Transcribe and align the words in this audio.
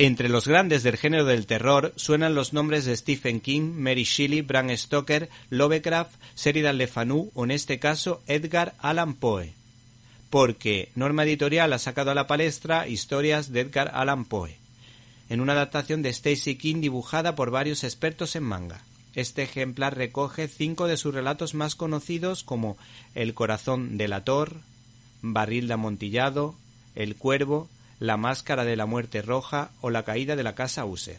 Entre 0.00 0.28
los 0.28 0.46
grandes 0.46 0.84
del 0.84 0.96
género 0.96 1.24
del 1.24 1.46
terror 1.46 1.92
suenan 1.96 2.36
los 2.36 2.52
nombres 2.52 2.84
de 2.84 2.96
Stephen 2.96 3.40
King, 3.40 3.72
Mary 3.74 4.04
Shelley, 4.04 4.42
Bram 4.42 4.70
Stoker, 4.70 5.28
Lovecraft, 5.50 6.14
Sheridan 6.36 6.78
Le 6.78 6.86
Fanu 6.86 7.32
o 7.34 7.42
en 7.42 7.50
este 7.50 7.80
caso 7.80 8.22
Edgar 8.28 8.74
Allan 8.78 9.14
Poe. 9.14 9.54
Porque 10.30 10.92
Norma 10.94 11.24
Editorial 11.24 11.72
ha 11.72 11.80
sacado 11.80 12.12
a 12.12 12.14
la 12.14 12.28
palestra 12.28 12.86
historias 12.86 13.50
de 13.50 13.62
Edgar 13.62 13.90
Allan 13.92 14.24
Poe, 14.24 14.56
en 15.30 15.40
una 15.40 15.54
adaptación 15.54 16.02
de 16.02 16.10
Stacy 16.10 16.54
King 16.54 16.80
dibujada 16.80 17.34
por 17.34 17.50
varios 17.50 17.82
expertos 17.82 18.36
en 18.36 18.44
manga. 18.44 18.82
Este 19.16 19.42
ejemplar 19.42 19.96
recoge 19.96 20.46
cinco 20.46 20.86
de 20.86 20.96
sus 20.96 21.12
relatos 21.12 21.54
más 21.54 21.74
conocidos 21.74 22.44
como 22.44 22.78
El 23.16 23.34
corazón 23.34 23.98
del 23.98 24.12
ator, 24.12 24.58
Barril 25.22 25.66
de 25.66 25.74
amontillado, 25.74 26.54
El 26.94 27.16
cuervo, 27.16 27.68
la 28.00 28.16
máscara 28.16 28.64
de 28.64 28.76
la 28.76 28.86
muerte 28.86 29.22
roja 29.22 29.70
o 29.80 29.90
La 29.90 30.04
caída 30.04 30.36
de 30.36 30.42
la 30.42 30.54
casa 30.54 30.84
User. 30.84 31.18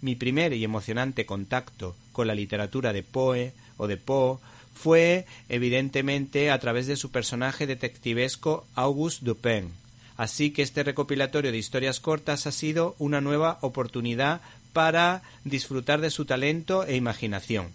Mi 0.00 0.14
primer 0.14 0.52
y 0.52 0.64
emocionante 0.64 1.26
contacto 1.26 1.96
con 2.12 2.26
la 2.26 2.34
literatura 2.34 2.92
de 2.92 3.02
Poe 3.02 3.52
o 3.76 3.86
de 3.86 3.96
Poe 3.96 4.38
fue 4.74 5.26
evidentemente 5.48 6.50
a 6.50 6.58
través 6.58 6.86
de 6.86 6.96
su 6.96 7.10
personaje 7.10 7.66
detectivesco 7.66 8.66
Auguste 8.74 9.24
Dupin. 9.24 9.72
Así 10.16 10.50
que 10.50 10.62
este 10.62 10.82
recopilatorio 10.82 11.52
de 11.52 11.58
historias 11.58 12.00
cortas 12.00 12.46
ha 12.46 12.52
sido 12.52 12.94
una 12.98 13.20
nueva 13.20 13.58
oportunidad 13.60 14.40
para 14.72 15.22
disfrutar 15.44 16.00
de 16.00 16.10
su 16.10 16.24
talento 16.24 16.84
e 16.84 16.96
imaginación. 16.96 17.72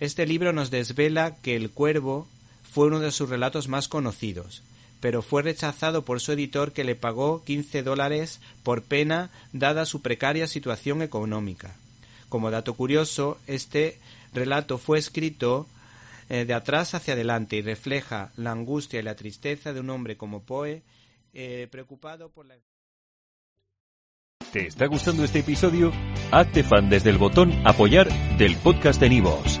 Este 0.00 0.26
libro 0.26 0.52
nos 0.52 0.70
desvela 0.70 1.36
que 1.36 1.56
El 1.56 1.70
Cuervo 1.70 2.28
fue 2.70 2.86
uno 2.86 3.00
de 3.00 3.10
sus 3.10 3.28
relatos 3.28 3.68
más 3.68 3.88
conocidos, 3.88 4.62
pero 5.00 5.22
fue 5.22 5.42
rechazado 5.42 6.04
por 6.04 6.20
su 6.20 6.32
editor 6.32 6.72
que 6.72 6.84
le 6.84 6.94
pagó 6.94 7.44
15 7.44 7.82
dólares 7.82 8.40
por 8.62 8.82
pena 8.82 9.30
dada 9.52 9.86
su 9.86 10.02
precaria 10.02 10.46
situación 10.46 11.02
económica. 11.02 11.74
Como 12.28 12.50
dato 12.50 12.74
curioso, 12.74 13.38
este 13.46 13.98
relato 14.34 14.78
fue 14.78 14.98
escrito 14.98 15.66
eh, 16.28 16.44
de 16.44 16.54
atrás 16.54 16.94
hacia 16.94 17.14
adelante 17.14 17.56
y 17.56 17.62
refleja 17.62 18.32
la 18.36 18.52
angustia 18.52 19.00
y 19.00 19.02
la 19.02 19.14
tristeza 19.14 19.72
de 19.72 19.80
un 19.80 19.90
hombre 19.90 20.16
como 20.16 20.42
Poe 20.42 20.82
eh, 21.32 21.68
preocupado 21.70 22.28
por 22.30 22.46
la 22.46 22.56
¿Te 24.52 24.66
está 24.66 24.86
gustando 24.86 25.24
este 25.24 25.40
episodio? 25.40 25.92
Hazte 26.30 26.64
fan 26.64 26.88
desde 26.88 27.10
el 27.10 27.18
botón 27.18 27.52
apoyar 27.66 28.08
del 28.38 28.56
podcast 28.56 28.98
de 28.98 29.10
Nivos. 29.10 29.60